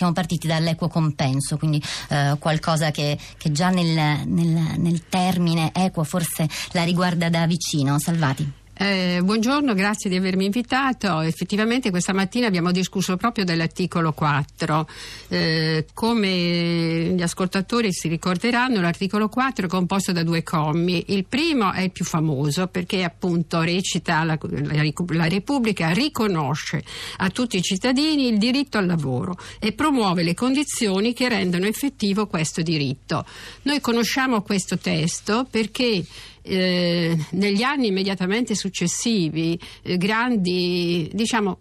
Siamo 0.00 0.14
partiti 0.14 0.46
dall'equo 0.46 0.88
compenso, 0.88 1.58
quindi 1.58 1.78
eh, 2.08 2.34
qualcosa 2.38 2.90
che, 2.90 3.18
che 3.36 3.52
già 3.52 3.68
nel, 3.68 4.26
nel, 4.26 4.78
nel 4.78 5.08
termine 5.10 5.72
equo 5.74 6.04
forse 6.04 6.48
la 6.70 6.84
riguarda 6.84 7.28
da 7.28 7.46
vicino. 7.46 7.98
Salvati. 7.98 8.59
Eh, 8.82 9.20
buongiorno, 9.22 9.74
grazie 9.74 10.08
di 10.08 10.16
avermi 10.16 10.46
invitato. 10.46 11.20
Effettivamente 11.20 11.90
questa 11.90 12.14
mattina 12.14 12.46
abbiamo 12.46 12.72
discusso 12.72 13.18
proprio 13.18 13.44
dell'articolo 13.44 14.14
4. 14.14 14.88
Eh, 15.28 15.84
come 15.92 17.12
gli 17.14 17.20
ascoltatori 17.20 17.92
si 17.92 18.08
ricorderanno, 18.08 18.80
l'articolo 18.80 19.28
4 19.28 19.66
è 19.66 19.68
composto 19.68 20.12
da 20.12 20.22
due 20.22 20.42
commi. 20.42 21.04
Il 21.08 21.26
primo 21.26 21.74
è 21.74 21.82
il 21.82 21.90
più 21.90 22.06
famoso 22.06 22.68
perché 22.68 23.04
appunto 23.04 23.60
recita 23.60 24.24
la, 24.24 24.38
la, 24.40 24.90
la 25.08 25.28
Repubblica 25.28 25.90
riconosce 25.90 26.82
a 27.18 27.28
tutti 27.28 27.58
i 27.58 27.62
cittadini 27.62 28.28
il 28.28 28.38
diritto 28.38 28.78
al 28.78 28.86
lavoro 28.86 29.36
e 29.58 29.72
promuove 29.72 30.22
le 30.22 30.32
condizioni 30.32 31.12
che 31.12 31.28
rendono 31.28 31.66
effettivo 31.66 32.26
questo 32.26 32.62
diritto. 32.62 33.26
Noi 33.64 33.78
conosciamo 33.82 34.40
questo 34.40 34.78
testo 34.78 35.46
perché 35.50 36.02
eh, 36.50 37.16
negli 37.30 37.62
anni 37.62 37.86
immediatamente 37.86 38.56
successivi 38.56 39.58
eh, 39.82 39.96
grandi 39.96 41.08
diciamo 41.12 41.58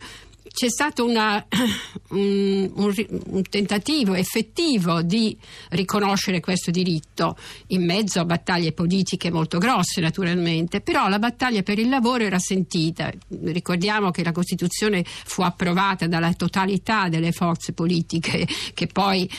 c'è 0.51 0.69
stato 0.69 1.05
una, 1.05 1.45
un, 2.09 2.71
un, 2.75 3.41
tentativo 3.49 4.13
effettivo 4.13 5.01
di 5.01 5.37
riconoscere 5.69 6.39
questo 6.39 6.71
diritto 6.71 7.37
in 7.67 7.85
mezzo 7.85 8.19
a 8.19 8.25
battaglie 8.25 8.71
politiche 8.71 9.31
molto 9.31 9.57
grosse 9.57 10.01
naturalmente, 10.01 10.81
però 10.81 11.07
la 11.07 11.19
battaglia 11.19 11.61
per 11.61 11.79
il 11.79 11.89
lavoro 11.89 12.23
era 12.23 12.39
sentita. 12.39 13.11
Ricordiamo 13.43 14.11
che 14.11 14.23
la 14.23 14.31
Costituzione 14.31 15.03
fu 15.05 15.43
approvata 15.43 16.07
dalla 16.07 16.33
totalità 16.33 17.09
delle 17.09 17.31
forze 17.31 17.73
politiche 17.73 18.47
che 18.73 18.87
poi 18.87 19.29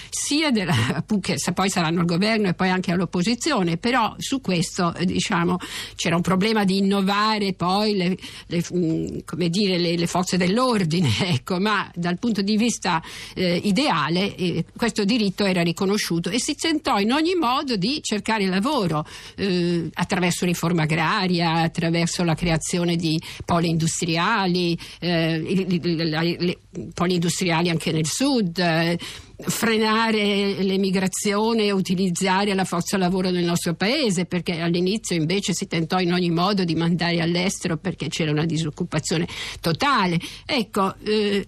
della, 0.52 1.04
che 1.20 1.36
poi 1.52 1.68
saranno 1.68 2.00
al 2.00 2.06
governo 2.06 2.48
e 2.48 2.54
poi 2.54 2.70
anche 2.70 2.92
all'opposizione, 2.92 3.76
però 3.76 4.14
su 4.18 4.40
questo 4.40 4.94
diciamo, 5.04 5.58
c'era 5.96 6.14
un 6.14 6.22
problema 6.22 6.64
di 6.64 6.78
innovare 6.78 7.52
poi 7.52 7.96
le, 7.96 8.16
le, 8.46 9.48
dire, 9.48 9.76
le, 9.76 9.96
le 9.96 10.06
forze 10.06 10.36
dell'ordine 10.36 10.99
ecco, 11.22 11.58
ma 11.58 11.90
dal 11.94 12.18
punto 12.18 12.42
di 12.42 12.56
vista 12.56 13.02
eh, 13.34 13.60
ideale 13.64 14.34
eh, 14.36 14.64
questo 14.76 15.04
diritto 15.04 15.44
era 15.44 15.62
riconosciuto 15.62 16.30
e 16.30 16.40
si 16.40 16.54
tentò 16.54 16.98
in 16.98 17.12
ogni 17.12 17.34
modo 17.34 17.76
di 17.76 18.00
cercare 18.02 18.46
lavoro 18.46 19.06
eh, 19.36 19.88
attraverso 19.92 20.44
riforma 20.44 20.82
agraria, 20.82 21.54
attraverso 21.62 22.24
la 22.24 22.34
creazione 22.34 22.96
di 22.96 23.20
poli 23.44 23.68
industriali, 23.68 24.78
eh, 25.00 26.58
poli 26.94 27.14
industriali 27.14 27.70
anche 27.70 27.92
nel 27.92 28.06
sud 28.06 28.58
eh, 28.58 28.98
frenare 29.46 30.62
l'emigrazione 30.62 31.64
e 31.64 31.70
utilizzare 31.72 32.54
la 32.54 32.64
forza 32.64 32.96
lavoro 32.96 33.30
del 33.30 33.44
nostro 33.44 33.74
paese 33.74 34.26
perché 34.26 34.60
all'inizio 34.60 35.16
invece 35.16 35.52
si 35.54 35.66
tentò 35.66 35.98
in 35.98 36.12
ogni 36.12 36.30
modo 36.30 36.64
di 36.64 36.74
mandare 36.74 37.20
all'estero 37.20 37.76
perché 37.76 38.08
c'era 38.08 38.30
una 38.30 38.44
disoccupazione 38.44 39.26
totale. 39.60 40.18
Ecco, 40.46 40.94
eh, 41.04 41.46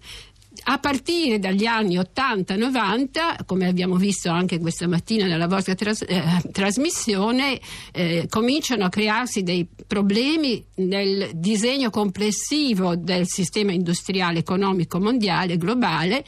a 0.65 0.79
partire 0.79 1.39
dagli 1.39 1.65
anni 1.65 1.97
80-90, 1.97 3.45
come 3.47 3.67
abbiamo 3.67 3.97
visto 3.97 4.31
anche 4.31 4.59
questa 4.59 4.87
mattina 4.87 5.27
nella 5.27 5.47
vostra 5.47 5.75
tras- 5.75 6.05
eh, 6.07 6.23
trasmissione, 6.53 7.61
eh, 7.93 8.27
cominciano 8.29 8.85
a 8.85 8.89
crearsi 8.89 9.43
dei 9.43 9.67
problemi 9.87 10.65
nel 10.77 11.31
disegno 11.35 11.91
complessivo 11.91 12.97
del 12.97 13.27
sistema 13.27 13.73
industriale 13.73 14.39
economico 14.39 15.01
mondiale 15.01 15.57
globale 15.57 16.25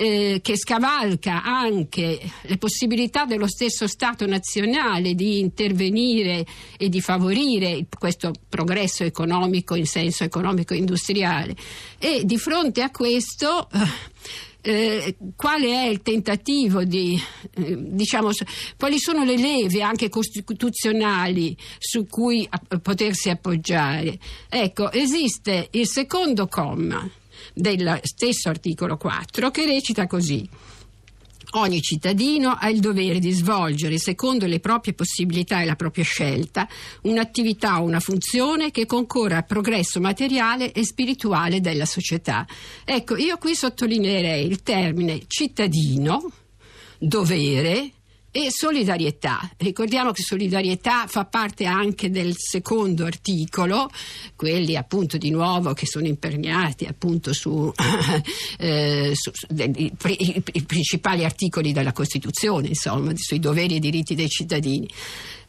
eh, 0.00 0.40
che 0.42 0.56
scavalca 0.56 1.42
anche 1.42 2.18
le 2.40 2.56
possibilità 2.56 3.26
dello 3.26 3.46
stesso 3.46 3.86
Stato 3.86 4.26
nazionale 4.26 5.14
di 5.14 5.40
intervenire 5.40 6.46
e 6.78 6.88
di 6.88 7.02
favorire 7.02 7.84
questo 7.98 8.32
progresso 8.48 9.04
economico 9.04 9.74
in 9.74 9.84
senso 9.84 10.24
economico-industriale. 10.24 11.54
E 11.98 12.22
di 12.24 12.38
fronte 12.38 12.80
a 12.82 12.90
questo. 12.90 13.68
Eh, 14.62 15.16
quale 15.36 15.68
è 15.68 15.86
il 15.86 16.02
tentativo 16.02 16.84
di, 16.84 17.18
eh, 17.54 17.76
diciamo, 17.78 18.28
quali 18.76 18.98
sono 18.98 19.24
le 19.24 19.38
leve 19.38 19.80
anche 19.80 20.10
costituzionali 20.10 21.56
su 21.78 22.06
cui 22.06 22.46
a, 22.48 22.60
potersi 22.78 23.30
appoggiare? 23.30 24.18
Ecco, 24.50 24.92
esiste 24.92 25.68
il 25.70 25.86
secondo 25.86 26.46
comma 26.46 27.08
del 27.54 28.00
stesso 28.02 28.50
articolo 28.50 28.98
4 28.98 29.50
che 29.50 29.64
recita 29.64 30.06
così. 30.06 30.46
Ogni 31.52 31.82
cittadino 31.82 32.50
ha 32.50 32.68
il 32.68 32.78
dovere 32.78 33.18
di 33.18 33.32
svolgere, 33.32 33.98
secondo 33.98 34.46
le 34.46 34.60
proprie 34.60 34.94
possibilità 34.94 35.60
e 35.60 35.64
la 35.64 35.74
propria 35.74 36.04
scelta, 36.04 36.68
un'attività 37.02 37.80
o 37.80 37.84
una 37.84 37.98
funzione 37.98 38.70
che 38.70 38.86
concorra 38.86 39.38
al 39.38 39.46
progresso 39.46 40.00
materiale 40.00 40.70
e 40.70 40.84
spirituale 40.84 41.60
della 41.60 41.86
società. 41.86 42.46
Ecco, 42.84 43.16
io 43.16 43.36
qui 43.38 43.56
sottolineerei 43.56 44.46
il 44.46 44.62
termine 44.62 45.22
cittadino, 45.26 46.30
dovere, 46.98 47.90
e 48.32 48.48
solidarietà. 48.50 49.50
Ricordiamo 49.56 50.12
che 50.12 50.22
solidarietà 50.22 51.06
fa 51.06 51.24
parte 51.24 51.64
anche 51.64 52.10
del 52.10 52.34
secondo 52.36 53.04
articolo, 53.04 53.90
quelli 54.36 54.76
appunto 54.76 55.16
di 55.16 55.30
nuovo 55.30 55.72
che 55.72 55.86
sono 55.86 56.06
imperniati 56.06 56.84
appunto 56.84 57.32
su, 57.32 57.72
eh, 58.58 59.12
su, 59.14 59.30
principali 60.66 61.24
articoli 61.24 61.72
della 61.72 61.92
Costituzione, 61.92 62.68
insomma, 62.68 63.12
sui 63.16 63.40
doveri 63.40 63.76
e 63.76 63.80
diritti 63.80 64.14
dei 64.14 64.28
cittadini. 64.28 64.88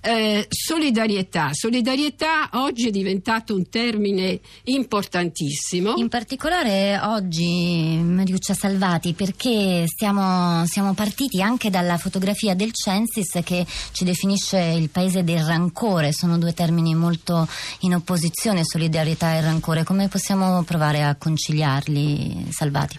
Eh, 0.03 0.47
solidarietà. 0.49 1.49
Solidarietà 1.53 2.49
oggi 2.53 2.87
è 2.87 2.91
diventato 2.91 3.53
un 3.53 3.69
termine 3.69 4.39
importantissimo. 4.63 5.93
In 5.97 6.09
particolare 6.09 6.99
oggi, 7.03 7.99
Mariuccia 8.03 8.55
Salvati, 8.55 9.13
perché 9.13 9.85
stiamo, 9.85 10.65
siamo 10.65 10.95
partiti 10.95 11.39
anche 11.43 11.69
dalla 11.69 11.99
fotografia 11.99 12.55
del 12.55 12.71
Censis 12.73 13.41
che 13.43 13.63
ci 13.91 14.03
definisce 14.03 14.57
il 14.59 14.89
paese 14.89 15.23
del 15.23 15.43
rancore. 15.43 16.13
Sono 16.13 16.39
due 16.39 16.53
termini 16.53 16.95
molto 16.95 17.47
in 17.81 17.93
opposizione, 17.93 18.63
solidarietà 18.63 19.35
e 19.35 19.41
rancore. 19.41 19.83
Come 19.83 20.07
possiamo 20.07 20.63
provare 20.63 21.03
a 21.03 21.15
conciliarli, 21.15 22.47
Salvati? 22.49 22.97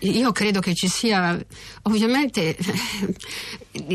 Io 0.00 0.32
credo 0.32 0.60
che 0.60 0.74
ci 0.74 0.88
sia, 0.88 1.42
ovviamente, 1.84 2.54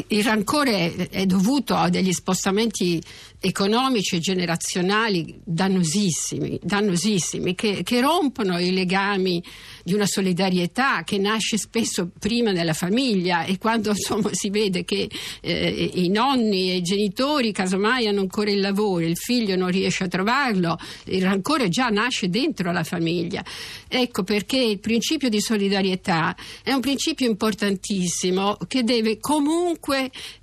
il 0.08 0.24
rancore 0.24 1.10
è 1.10 1.26
dovuto 1.26 1.76
a 1.76 1.90
degli 1.90 2.14
spostamenti 2.14 3.02
economici 3.46 4.16
e 4.16 4.20
generazionali 4.20 5.38
dannosissimi, 5.44 6.58
dannosissimi 6.64 7.56
che, 7.56 7.84
che, 7.84 8.00
rompono 8.00 8.58
i 8.58 8.72
legami 8.72 9.44
di 9.84 9.94
una 9.94 10.06
solidarietà 10.06 11.04
che 11.04 11.18
nasce 11.18 11.58
spesso 11.58 12.10
prima 12.18 12.52
nella 12.52 12.74
famiglia 12.74 13.44
e 13.44 13.58
quando 13.58 13.90
insomma, 13.90 14.30
si 14.32 14.50
vede 14.50 14.86
che 14.86 15.10
eh, 15.42 15.92
i 15.96 16.08
nonni 16.08 16.72
e 16.72 16.76
i 16.76 16.82
genitori 16.82 17.52
casomai 17.52 18.08
hanno 18.08 18.22
ancora 18.22 18.50
il 18.50 18.62
lavoro, 18.62 19.06
il 19.06 19.18
figlio 19.18 19.58
non 19.58 19.70
riesce 19.70 20.06
a 20.06 20.08
trovarlo, 20.08 20.78
il 21.06 21.22
rancore 21.22 21.68
già 21.68 21.90
nasce 21.90 22.30
dentro 22.30 22.72
la 22.72 22.86
famiglia. 22.86 23.44
Ecco 23.90 24.24
perché 24.24 24.58
il 24.58 24.80
principio 24.80 25.28
di 25.28 25.42
solidarietà 25.42 26.34
è 26.64 26.72
un 26.72 26.80
principio 26.80 27.28
importantissimo 27.28 28.58
che 28.68 28.84
deve 28.84 29.20
comunque 29.20 29.73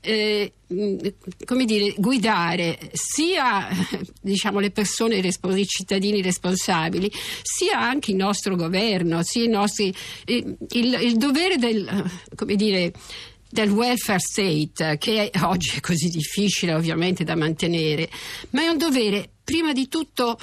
eh, 0.01 0.53
Mm, 0.73 0.99
come 1.47 1.65
dire, 1.65 1.95
guidare 1.97 2.79
sia 2.93 3.69
diciamo, 4.23 4.61
le 4.61 4.71
persone, 4.71 5.17
i 5.17 5.67
cittadini 5.67 6.23
responsabili, 6.23 7.11
sia 7.43 7.81
anche 7.81 8.13
il 8.13 8.17
nostro 8.17 8.55
governo, 8.55 9.25
sia 9.25 9.43
nostri, 9.49 9.93
il, 10.27 10.57
il 10.69 11.17
dovere 11.17 11.57
del, 11.57 12.09
come 12.37 12.55
dire, 12.55 12.93
del 13.51 13.69
welfare 13.69 14.21
state, 14.21 14.97
che 14.99 15.31
è, 15.31 15.43
oggi 15.43 15.73
è 15.77 15.81
così 15.81 16.09
difficile 16.09 16.73
ovviamente 16.73 17.25
da 17.25 17.35
mantenere, 17.35 18.09
ma 18.51 18.63
è 18.63 18.69
un 18.69 18.79
dovere 18.79 19.29
prima 19.43 19.73
di 19.73 19.89
tutto 19.89 20.39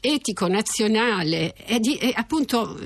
etico, 0.00 0.48
nazionale, 0.48 1.54
e, 1.54 1.78
di, 1.78 1.96
e 1.96 2.12
appunto 2.14 2.78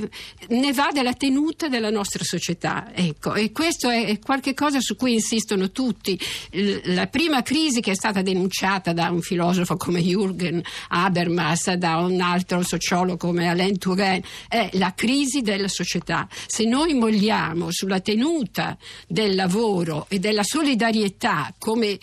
ne 0.49 0.73
va 0.73 0.91
della 0.93 1.15
tenuta 1.15 1.69
della 1.69 1.91
nostra 1.91 2.25
società. 2.25 2.91
Ecco, 2.93 3.35
e 3.35 3.53
questo 3.53 3.89
è, 3.89 4.19
qualcosa 4.19 4.81
su 4.81 4.97
cui 4.97 5.15
insistono 5.15 5.71
tutti. 5.71 6.19
La 6.85 7.07
prima 7.07 7.43
crisi 7.43 7.81
che 7.81 7.93
è 7.93 7.95
stata 7.95 8.23
denunciata 8.23 8.93
da 8.93 9.11
un 9.11 9.21
filosofo 9.21 9.77
come 9.77 10.01
Jürgen 10.01 10.61
Habermas, 10.89 11.73
da 11.73 11.97
un 11.99 12.21
altro 12.21 12.63
sociologo 12.63 13.17
come 13.17 13.49
Alain 13.49 13.79
Touraine, 13.79 14.25
è 14.49 14.71
la 14.73 14.93
crisi 14.95 15.41
della 15.41 15.69
società. 15.69 16.29
Se 16.47 16.65
noi 16.65 16.95
molliamo 16.95 17.71
sulla 17.71 18.01
tenuta 18.01 18.77
del 19.07 19.35
lavoro 19.35 20.07
e 20.09 20.19
della 20.19 20.43
solidarietà 20.43 21.55
come 21.59 21.99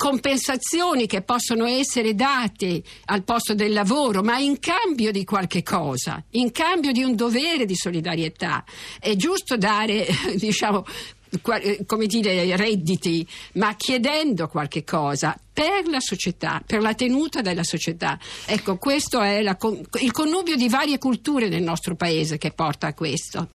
compensazioni 0.00 1.06
che 1.06 1.20
possono 1.20 1.66
essere 1.66 2.14
date 2.14 2.82
al 3.04 3.22
posto 3.22 3.52
del 3.52 3.74
lavoro, 3.74 4.22
ma 4.22 4.38
in 4.38 4.58
cambio 4.58 5.12
di 5.12 5.24
qualche 5.24 5.62
cosa, 5.62 6.24
in 6.30 6.52
cambio 6.52 6.90
di 6.90 7.02
un 7.02 7.14
dovere 7.14 7.66
di 7.66 7.76
solidarietà. 7.76 8.64
È 8.98 9.14
giusto 9.14 9.58
dare, 9.58 10.06
diciamo, 10.36 10.86
eh, 11.60 11.84
come 11.84 12.06
dire, 12.06 12.56
redditi, 12.56 13.28
ma 13.54 13.76
chiedendo 13.76 14.48
qualche 14.48 14.84
cosa 14.84 15.38
per 15.52 15.86
la 15.86 16.00
società, 16.00 16.62
per 16.64 16.80
la 16.80 16.94
tenuta 16.94 17.42
della 17.42 17.62
società. 17.62 18.18
Ecco, 18.46 18.78
questo 18.78 19.20
è 19.20 19.42
la, 19.42 19.56
il 20.00 20.12
connubio 20.12 20.56
di 20.56 20.70
varie 20.70 20.96
culture 20.96 21.50
nel 21.50 21.62
nostro 21.62 21.94
paese 21.94 22.38
che 22.38 22.52
porta 22.52 22.86
a 22.86 22.94
questo. 22.94 23.48